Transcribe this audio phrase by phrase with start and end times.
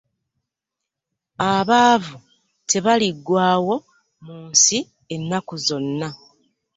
[1.53, 2.15] Abaavu
[2.69, 3.75] tebaliggwaawo
[4.25, 4.77] mu nsi
[5.15, 6.09] ennaku zonna.